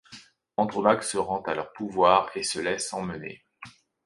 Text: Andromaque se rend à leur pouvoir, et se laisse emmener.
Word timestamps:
Andromaque 0.57 1.03
se 1.03 1.19
rend 1.19 1.43
à 1.43 1.53
leur 1.53 1.71
pouvoir, 1.73 2.31
et 2.35 2.41
se 2.41 2.57
laisse 2.57 2.91
emmener. 2.91 3.45